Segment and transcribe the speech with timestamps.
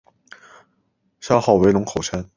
[1.19, 2.27] 山号为龙口山。